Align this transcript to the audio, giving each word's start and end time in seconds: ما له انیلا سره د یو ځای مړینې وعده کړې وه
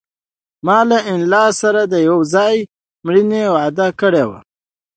ما 0.65 0.79
له 0.89 0.97
انیلا 1.09 1.45
سره 1.61 1.81
د 1.93 1.95
یو 2.07 2.19
ځای 2.33 2.55
مړینې 3.05 3.43
وعده 3.55 3.87
کړې 3.99 4.23
وه 4.29 4.39